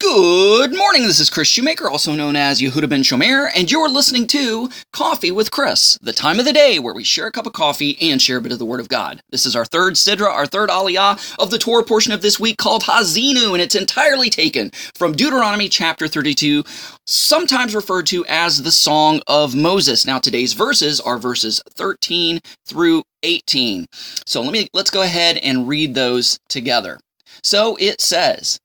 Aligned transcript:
Good 0.00 0.76
morning. 0.76 1.04
This 1.04 1.18
is 1.18 1.30
Kris 1.30 1.48
Shoemaker, 1.48 1.88
also 1.88 2.14
known 2.14 2.36
as 2.36 2.60
Yehudah 2.60 2.88
ben 2.90 3.02
Shomeyr, 3.02 3.48
and 3.56 3.70
you're 3.70 3.88
listening 3.88 4.26
to 4.26 4.68
Coffee 4.92 5.30
with 5.30 5.50
Kris, 5.50 5.96
the 6.02 6.12
time 6.12 6.38
of 6.38 6.44
the 6.44 6.52
day 6.52 6.78
where 6.78 6.92
we 6.92 7.04
share 7.04 7.28
a 7.28 7.32
cup 7.32 7.46
of 7.46 7.54
coffee 7.54 7.96
and 8.02 8.20
share 8.20 8.36
a 8.36 8.40
bit 8.42 8.52
of 8.52 8.58
the 8.58 8.66
Word 8.66 8.80
of 8.80 8.88
God. 8.88 9.22
This 9.30 9.46
is 9.46 9.56
our 9.56 9.64
third 9.64 9.94
Sidra, 9.94 10.26
our 10.26 10.46
third 10.46 10.68
Aliyah 10.68 11.36
of 11.38 11.50
the 11.50 11.58
Torah 11.58 11.84
portion 11.84 12.12
of 12.12 12.22
this 12.22 12.38
week 12.38 12.58
called 12.58 12.82
Haazinu, 12.82 13.52
and 13.52 13.62
it's 13.62 13.76
entirely 13.76 14.28
taken 14.28 14.72
from 14.94 15.12
Deuteronomy 15.12 15.70
chapter 15.70 16.06
32, 16.06 16.64
sometimes 17.06 17.74
referred 17.74 18.06
to 18.06 18.26
as 18.26 18.62
the 18.62 18.72
Song 18.72 19.22
of 19.26 19.54
Moses. 19.54 20.04
Now, 20.04 20.18
today's 20.18 20.52
verses 20.52 21.00
are 21.00 21.18
verses 21.18 21.62
13 21.70 22.40
through 22.66 23.04
18. 23.22 23.86
So 24.26 24.42
let 24.42 24.52
me 24.52 24.68
let's 24.74 24.90
go 24.90 25.02
ahead 25.02 25.38
and 25.38 25.66
read 25.66 25.94
those 25.94 26.38
together. 26.48 26.98
So 27.42 27.76
it 27.80 28.02
says. 28.02 28.58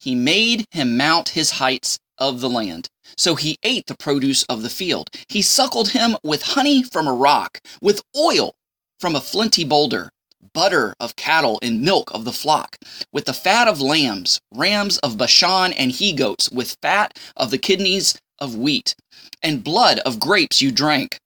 He 0.00 0.14
made 0.14 0.64
him 0.70 0.96
mount 0.96 1.30
his 1.30 1.52
heights 1.52 1.98
of 2.18 2.40
the 2.40 2.50
land. 2.50 2.88
So 3.16 3.34
he 3.34 3.58
ate 3.62 3.86
the 3.86 3.96
produce 3.96 4.44
of 4.44 4.62
the 4.62 4.70
field. 4.70 5.10
He 5.28 5.42
suckled 5.42 5.90
him 5.90 6.16
with 6.22 6.42
honey 6.42 6.82
from 6.82 7.06
a 7.06 7.12
rock, 7.14 7.60
with 7.80 8.02
oil 8.16 8.54
from 8.98 9.14
a 9.14 9.20
flinty 9.20 9.64
boulder, 9.64 10.10
butter 10.54 10.94
of 11.00 11.16
cattle 11.16 11.58
and 11.62 11.82
milk 11.82 12.10
of 12.14 12.24
the 12.24 12.32
flock, 12.32 12.76
with 13.12 13.24
the 13.26 13.32
fat 13.32 13.68
of 13.68 13.80
lambs, 13.80 14.40
rams 14.52 14.98
of 14.98 15.18
Bashan, 15.18 15.72
and 15.72 15.92
he 15.92 16.12
goats, 16.12 16.50
with 16.50 16.76
fat 16.82 17.18
of 17.36 17.50
the 17.50 17.58
kidneys 17.58 18.18
of 18.38 18.56
wheat, 18.56 18.94
and 19.42 19.64
blood 19.64 19.98
of 20.00 20.20
grapes 20.20 20.62
you 20.62 20.70
drank. 20.70 21.18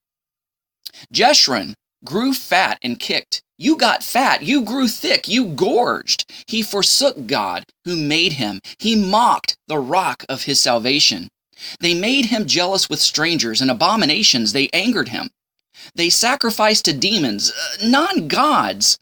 Jeshurun 1.13 1.75
grew 2.05 2.33
fat 2.33 2.79
and 2.83 2.99
kicked. 2.99 3.43
You 3.65 3.79
got 3.79 4.03
fat. 4.03 4.43
You 4.43 4.61
grew 4.61 4.89
thick. 4.89 5.27
You 5.27 5.47
gorged. 5.47 6.31
He 6.47 6.61
forsook 6.61 7.27
God 7.27 7.65
who 7.87 7.97
made 7.97 8.35
him. 8.35 8.61
He 8.79 8.95
mocked 8.95 9.57
the 9.69 9.79
rock 9.79 10.23
of 10.29 10.43
his 10.43 10.63
salvation. 10.63 11.29
They 11.81 11.95
made 11.95 12.27
him 12.27 12.45
jealous 12.45 12.91
with 12.91 13.01
strangers 13.01 13.63
and 13.63 13.71
abominations. 13.71 14.53
They 14.53 14.69
angered 14.75 15.09
him. 15.09 15.31
They 15.95 16.11
sacrificed 16.11 16.85
to 16.85 16.93
demons, 16.93 17.53
uh, 17.53 17.89
non 17.89 18.29
gods, 18.29 18.99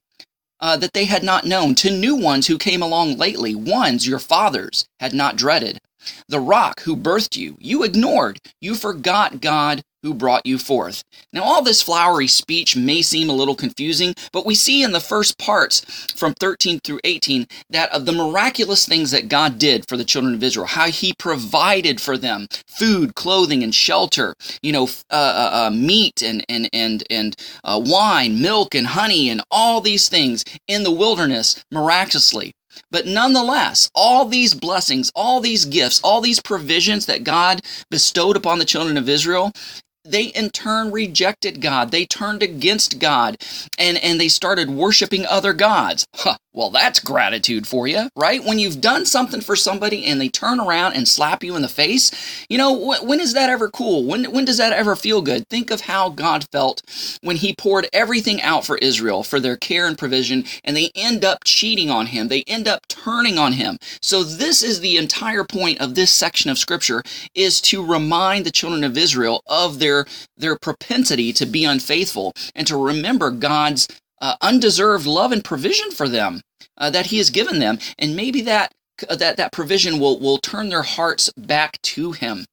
uh, 0.61 0.77
that 0.77 0.92
they 0.92 1.06
had 1.06 1.25
not 1.25 1.44
known, 1.44 1.75
to 1.75 1.91
new 1.91 2.15
ones 2.15 2.47
who 2.47 2.56
came 2.56 2.83
along 2.83 3.17
lately, 3.17 3.56
ones 3.56 4.06
your 4.06 4.20
fathers 4.20 4.87
had 5.00 5.12
not 5.12 5.34
dreaded. 5.34 5.81
The 6.28 6.39
rock 6.39 6.83
who 6.83 6.97
birthed 6.97 7.37
you, 7.37 7.56
you 7.59 7.83
ignored. 7.83 8.39
You 8.61 8.77
forgot 8.77 9.41
God 9.41 9.83
who 10.03 10.14
brought 10.14 10.47
you 10.47 10.58
forth. 10.58 11.05
Now, 11.33 11.42
all 11.42 11.62
this 11.62 11.83
flowery 11.83 12.27
speech 12.27 12.77
may 12.77 13.03
seem 13.03 13.28
a 13.31 13.34
little 13.34 13.55
confusing, 13.55 14.14
but 14.33 14.47
we 14.47 14.55
see 14.55 14.83
in 14.83 14.92
the 14.92 15.00
first 15.00 15.39
parts 15.39 15.81
from 16.17 16.34
13 16.34 16.81
through 16.81 17.00
18 17.05 17.47
that 17.70 17.92
of 17.92 18.06
the 18.06 18.12
miraculous 18.12 18.86
things 18.86 19.11
that 19.12 19.28
God 19.28 19.59
did 19.59 19.89
for 19.89 19.97
the 19.97 20.05
children 20.05 20.34
of 20.34 20.42
Israel, 20.42 20.67
how 20.67 20.89
He 20.89 21.14
provided 21.14 22.00
for 22.00 22.19
them 22.19 22.48
food, 22.67 23.14
clothing, 23.14 23.62
and 23.62 23.75
shelter, 23.75 24.34
you 24.62 24.72
know, 24.72 24.84
uh, 25.11 25.14
uh, 25.14 25.67
uh, 25.67 25.70
meat 25.70 26.22
and, 26.22 26.44
and, 26.48 26.69
and, 26.72 27.05
and 27.11 27.37
uh, 27.64 27.81
wine, 27.84 28.41
milk, 28.41 28.75
and 28.75 28.89
honey, 28.89 29.31
and 29.31 29.42
all 29.50 29.81
these 29.81 30.09
things 30.09 30.44
in 30.69 30.83
the 30.83 30.91
wilderness 30.91 31.64
miraculously. 31.70 32.53
But 32.91 33.06
nonetheless, 33.06 33.91
all 33.94 34.25
these 34.27 34.55
blessings, 34.55 35.11
all 35.14 35.41
these 35.41 35.64
gifts, 35.64 36.00
all 36.03 36.20
these 36.20 36.41
provisions 36.41 37.06
that 37.06 37.25
God 37.25 37.61
bestowed 37.91 38.37
upon 38.37 38.59
the 38.59 38.64
children 38.64 38.97
of 38.97 39.09
Israel, 39.09 39.53
they 40.05 40.25
in 40.27 40.50
turn 40.50 40.92
rejected 40.92 41.61
God. 41.61 41.91
They 41.91 42.06
turned 42.06 42.42
against 42.42 42.98
God 43.00 43.39
and, 43.78 43.98
and 43.98 44.20
they 44.20 44.28
started 44.28 44.70
worshiping 44.70 45.27
other 45.27 45.53
gods. 45.53 46.06
Huh, 46.17 46.39
well, 46.55 46.70
that's 46.70 47.00
gratitude 47.00 47.67
for 47.67 47.86
you, 47.89 48.09
right? 48.17 48.44
When 48.44 48.59
you've 48.59 48.81
done 48.81 49.06
something 49.06 49.41
for 49.41 49.56
somebody 49.56 50.05
and 50.06 50.20
they 50.20 50.28
turn 50.28 50.61
around 50.61 50.94
and 50.94 51.09
slap 51.09 51.44
you 51.44 51.56
in 51.56 51.62
the 51.62 51.69
face, 51.69 52.11
you 52.48 52.59
know, 52.59 52.75
wh- 52.92 53.05
when 53.05 53.20
is 53.20 53.34
that 53.34 53.50
ever 53.50 53.70
cool? 53.70 54.05
When, 54.05 54.25
when 54.33 54.44
does 54.44 54.59
that 54.59 54.72
ever 54.72 54.97
feel 54.97 55.22
good? 55.22 55.48
Think 55.48 55.70
of 55.70 55.83
how 55.83 56.11
God 56.11 56.47
felt 56.53 56.83
when 57.22 57.37
he 57.37 57.55
poured 57.55 57.88
everything 57.93 58.43
out 58.43 58.66
for 58.66 58.78
Israel 58.78 59.22
for 59.22 59.41
their 59.41 59.56
care 59.56 59.87
and 59.87 59.98
provision, 59.98 60.44
and 60.65 60.77
they 60.77 60.91
end 60.94 61.25
up 61.25 61.44
cheating 61.44 61.91
on 61.91 62.06
him. 62.06 62.28
They 62.28 62.43
end 62.47 62.69
up 62.69 62.87
turning 62.88 63.38
on 63.38 63.54
him. 63.54 63.78
So 64.03 64.25
this 64.25 64.62
is 64.62 64.81
the 64.81 64.97
entire 64.97 65.44
point 65.44 65.81
of 65.81 65.94
this 65.94 66.12
section 66.12 66.50
of 66.50 66.59
scripture 66.59 67.03
is 67.34 67.60
to 67.62 67.84
remind 67.84 68.47
the 68.47 68.50
children 68.50 68.84
of 68.84 68.98
Israel 68.98 69.43
of 69.47 69.78
their, 69.78 69.91
their 70.36 70.56
propensity 70.56 71.32
to 71.34 71.47
be 71.47 71.64
unfaithful 71.64 72.32
and 72.54 72.66
to 72.66 72.76
remember 72.76 73.30
God's 73.30 73.88
uh, 74.20 74.36
undeserved 74.41 75.06
love 75.06 75.32
and 75.32 75.44
provision 75.44 75.91
for 75.91 76.08
them 76.08 76.41
uh, 76.78 76.91
that 76.91 77.06
He 77.06 77.19
has 77.19 77.30
given 77.30 77.58
them, 77.58 77.78
and 77.98 78.16
maybe 78.16 78.41
that 78.42 78.72
that 79.08 79.36
that 79.36 79.53
provision 79.53 79.98
will 79.98 80.19
will 80.20 80.38
turn 80.38 80.69
their 80.69 80.82
hearts 80.82 81.30
back 81.36 81.80
to 81.82 82.12
Him. 82.12 82.44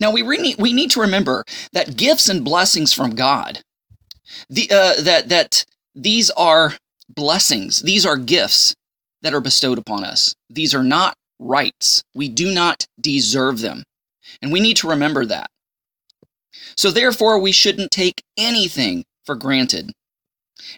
Now 0.00 0.10
we 0.10 0.22
we 0.22 0.72
need 0.72 0.90
to 0.92 1.00
remember 1.00 1.44
that 1.72 1.96
gifts 1.96 2.28
and 2.28 2.44
blessings 2.44 2.92
from 2.92 3.14
God, 3.14 3.60
the 4.48 4.68
uh, 4.70 5.02
that 5.02 5.28
that 5.28 5.64
these 5.94 6.30
are 6.30 6.74
blessings, 7.08 7.82
these 7.82 8.06
are 8.06 8.16
gifts 8.16 8.74
that 9.20 9.34
are 9.34 9.40
bestowed 9.40 9.78
upon 9.78 10.04
us. 10.04 10.34
These 10.48 10.74
are 10.74 10.82
not 10.82 11.14
rights. 11.38 12.02
We 12.14 12.28
do 12.28 12.52
not 12.52 12.86
deserve 13.00 13.60
them, 13.60 13.82
and 14.40 14.50
we 14.50 14.60
need 14.60 14.78
to 14.78 14.88
remember 14.88 15.26
that. 15.26 15.48
So 16.76 16.90
therefore, 16.90 17.38
we 17.38 17.52
shouldn't 17.52 17.90
take 17.90 18.22
anything 18.36 19.04
for 19.24 19.34
granted. 19.34 19.92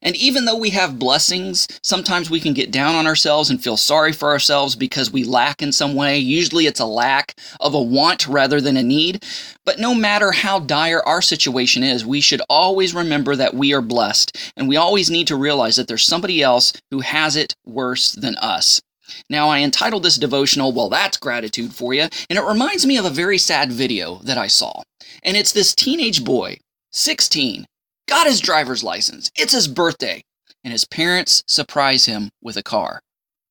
And 0.02 0.16
even 0.16 0.44
though 0.44 0.56
we 0.56 0.70
have 0.70 0.98
blessings, 0.98 1.68
sometimes 1.82 2.30
we 2.30 2.40
can 2.40 2.54
get 2.54 2.70
down 2.70 2.94
on 2.94 3.06
ourselves 3.06 3.50
and 3.50 3.62
feel 3.62 3.76
sorry 3.76 4.12
for 4.12 4.30
ourselves 4.30 4.76
because 4.76 5.12
we 5.12 5.24
lack 5.24 5.62
in 5.62 5.72
some 5.72 5.94
way. 5.94 6.18
Usually 6.18 6.66
it's 6.66 6.80
a 6.80 6.86
lack 6.86 7.34
of 7.60 7.74
a 7.74 7.82
want 7.82 8.26
rather 8.26 8.60
than 8.60 8.76
a 8.76 8.82
need. 8.82 9.24
But 9.64 9.78
no 9.78 9.94
matter 9.94 10.32
how 10.32 10.60
dire 10.60 11.02
our 11.04 11.22
situation 11.22 11.82
is, 11.82 12.04
we 12.04 12.20
should 12.20 12.42
always 12.48 12.94
remember 12.94 13.36
that 13.36 13.54
we 13.54 13.72
are 13.74 13.82
blessed. 13.82 14.52
And 14.56 14.68
we 14.68 14.76
always 14.76 15.10
need 15.10 15.26
to 15.28 15.36
realize 15.36 15.76
that 15.76 15.88
there's 15.88 16.04
somebody 16.04 16.42
else 16.42 16.72
who 16.90 17.00
has 17.00 17.36
it 17.36 17.54
worse 17.64 18.12
than 18.12 18.36
us. 18.36 18.80
Now, 19.28 19.48
I 19.48 19.60
entitled 19.60 20.02
this 20.02 20.16
devotional, 20.16 20.72
Well, 20.72 20.88
That's 20.88 21.16
Gratitude 21.16 21.74
for 21.74 21.94
You, 21.94 22.08
and 22.28 22.38
it 22.38 22.44
reminds 22.44 22.86
me 22.86 22.96
of 22.96 23.04
a 23.04 23.10
very 23.10 23.38
sad 23.38 23.72
video 23.72 24.16
that 24.24 24.38
I 24.38 24.46
saw. 24.46 24.82
And 25.22 25.36
it's 25.36 25.52
this 25.52 25.74
teenage 25.74 26.24
boy, 26.24 26.58
16, 26.92 27.66
got 28.08 28.26
his 28.26 28.40
driver's 28.40 28.84
license. 28.84 29.30
It's 29.36 29.52
his 29.52 29.68
birthday. 29.68 30.22
And 30.62 30.72
his 30.72 30.86
parents 30.86 31.42
surprise 31.46 32.06
him 32.06 32.30
with 32.42 32.56
a 32.56 32.62
car. 32.62 33.00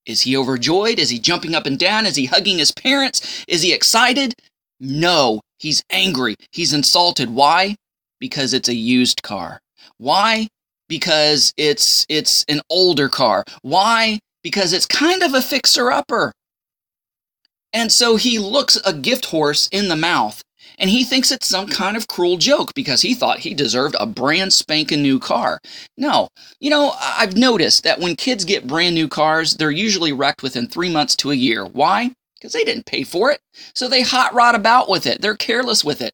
Is 0.05 0.21
he 0.21 0.35
overjoyed? 0.35 0.99
Is 0.99 1.09
he 1.09 1.19
jumping 1.19 1.55
up 1.55 1.65
and 1.65 1.77
down? 1.79 2.05
Is 2.05 2.15
he 2.15 2.25
hugging 2.25 2.57
his 2.57 2.71
parents? 2.71 3.45
Is 3.47 3.61
he 3.61 3.73
excited? 3.73 4.33
No, 4.79 5.41
he's 5.59 5.83
angry. 5.89 6.35
He's 6.51 6.73
insulted. 6.73 7.29
Why? 7.29 7.75
Because 8.19 8.53
it's 8.53 8.67
a 8.67 8.75
used 8.75 9.23
car. 9.23 9.59
Why? 9.97 10.47
Because 10.89 11.53
it's 11.55 12.05
it's 12.09 12.43
an 12.49 12.61
older 12.69 13.07
car. 13.07 13.45
Why? 13.61 14.19
Because 14.43 14.73
it's 14.73 14.85
kind 14.85 15.23
of 15.23 15.33
a 15.33 15.41
fixer 15.41 15.91
upper. 15.91 16.33
And 17.71 17.91
so 17.91 18.17
he 18.17 18.37
looks 18.37 18.77
a 18.85 18.93
gift 18.93 19.25
horse 19.25 19.67
in 19.71 19.87
the 19.87 19.95
mouth 19.95 20.43
and 20.77 20.89
he 20.89 21.03
thinks 21.03 21.31
it's 21.31 21.47
some 21.47 21.67
kind 21.67 21.95
of 21.95 22.07
cruel 22.07 22.37
joke 22.37 22.73
because 22.73 23.01
he 23.01 23.13
thought 23.13 23.39
he 23.39 23.53
deserved 23.53 23.95
a 23.99 24.05
brand 24.05 24.53
spanking 24.53 25.01
new 25.01 25.19
car. 25.19 25.59
No, 25.97 26.29
you 26.59 26.69
know, 26.69 26.93
I've 26.99 27.37
noticed 27.37 27.83
that 27.83 27.99
when 27.99 28.15
kids 28.15 28.45
get 28.45 28.67
brand 28.67 28.95
new 28.95 29.07
cars, 29.07 29.55
they're 29.55 29.71
usually 29.71 30.13
wrecked 30.13 30.43
within 30.43 30.67
three 30.67 30.91
months 30.91 31.15
to 31.17 31.31
a 31.31 31.35
year. 31.35 31.65
Why? 31.65 32.11
Because 32.35 32.53
they 32.53 32.63
didn't 32.63 32.85
pay 32.85 33.03
for 33.03 33.31
it. 33.31 33.39
So 33.73 33.87
they 33.87 34.01
hot 34.01 34.33
rod 34.33 34.55
about 34.55 34.89
with 34.89 35.05
it, 35.07 35.21
they're 35.21 35.35
careless 35.35 35.83
with 35.83 36.01
it. 36.01 36.13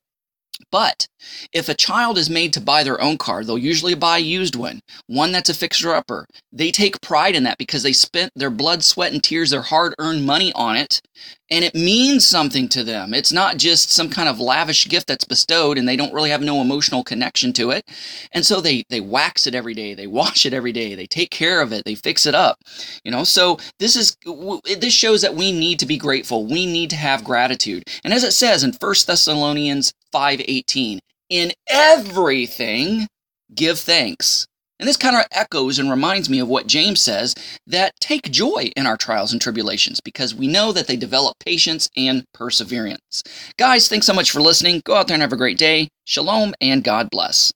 But 0.71 1.07
if 1.53 1.69
a 1.69 1.73
child 1.73 2.17
is 2.17 2.29
made 2.29 2.53
to 2.53 2.61
buy 2.61 2.83
their 2.83 3.01
own 3.01 3.17
car, 3.17 3.43
they'll 3.43 3.57
usually 3.57 3.95
buy 3.95 4.17
a 4.17 4.21
used 4.21 4.55
one, 4.55 4.81
one 5.07 5.31
that's 5.31 5.49
a 5.49 5.53
fixer 5.53 5.93
upper. 5.93 6.27
They 6.51 6.71
take 6.71 7.01
pride 7.01 7.35
in 7.35 7.43
that 7.43 7.57
because 7.57 7.83
they 7.83 7.93
spent 7.93 8.31
their 8.35 8.49
blood, 8.49 8.83
sweat, 8.83 9.13
and 9.13 9.23
tears, 9.23 9.49
their 9.49 9.61
hard 9.61 9.95
earned 9.99 10.25
money 10.25 10.51
on 10.53 10.75
it, 10.75 11.01
and 11.51 11.65
it 11.65 11.73
means 11.73 12.25
something 12.25 12.69
to 12.69 12.83
them. 12.83 13.13
It's 13.13 13.31
not 13.31 13.57
just 13.57 13.91
some 13.91 14.09
kind 14.09 14.29
of 14.29 14.39
lavish 14.39 14.87
gift 14.87 15.07
that's 15.07 15.25
bestowed 15.25 15.77
and 15.77 15.87
they 15.87 15.95
don't 15.95 16.13
really 16.13 16.29
have 16.29 16.41
no 16.41 16.61
emotional 16.61 17.03
connection 17.03 17.53
to 17.53 17.71
it. 17.71 17.85
And 18.31 18.45
so 18.45 18.61
they 18.61 18.83
they 18.89 19.01
wax 19.01 19.47
it 19.47 19.55
every 19.55 19.73
day, 19.73 19.93
they 19.93 20.07
wash 20.07 20.45
it 20.45 20.53
every 20.53 20.71
day, 20.71 20.95
they 20.95 21.07
take 21.07 21.31
care 21.31 21.61
of 21.61 21.73
it, 21.73 21.85
they 21.85 21.95
fix 21.95 22.25
it 22.25 22.35
up. 22.35 22.57
You 23.03 23.11
know, 23.11 23.23
so 23.23 23.57
this 23.79 23.95
is 23.95 24.15
this 24.79 24.93
shows 24.93 25.21
that 25.21 25.35
we 25.35 25.51
need 25.51 25.79
to 25.79 25.85
be 25.85 25.97
grateful. 25.97 26.45
We 26.45 26.65
need 26.65 26.89
to 26.91 26.95
have 26.95 27.23
gratitude. 27.23 27.83
And 28.03 28.13
as 28.13 28.23
it 28.23 28.31
says 28.31 28.63
in 28.63 28.73
1 28.73 28.95
Thessalonians 29.07 29.93
5:18, 30.13 30.99
in 31.29 31.51
everything 31.69 33.07
give 33.55 33.79
thanks 33.79 34.47
and 34.79 34.87
this 34.87 34.97
kind 34.97 35.15
of 35.15 35.25
echoes 35.31 35.77
and 35.77 35.89
reminds 35.89 36.29
me 36.29 36.39
of 36.39 36.47
what 36.47 36.67
James 36.67 37.01
says 37.01 37.35
that 37.67 37.93
take 37.99 38.31
joy 38.31 38.71
in 38.75 38.87
our 38.87 38.97
trials 38.97 39.31
and 39.31 39.41
tribulations 39.41 39.99
because 39.99 40.33
we 40.33 40.47
know 40.47 40.71
that 40.71 40.87
they 40.87 40.95
develop 40.95 41.37
patience 41.39 41.89
and 41.97 42.23
perseverance. 42.33 43.23
Guys, 43.57 43.87
thanks 43.87 44.07
so 44.07 44.13
much 44.13 44.31
for 44.31 44.41
listening. 44.41 44.81
Go 44.85 44.95
out 44.95 45.07
there 45.07 45.15
and 45.15 45.21
have 45.21 45.33
a 45.33 45.37
great 45.37 45.57
day. 45.57 45.89
Shalom 46.05 46.53
and 46.61 46.83
God 46.83 47.09
bless. 47.09 47.51